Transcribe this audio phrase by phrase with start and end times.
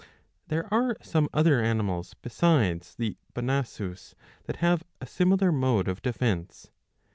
[0.47, 6.71] There are some other animals besides the Bonasus that have a similar mode of defence.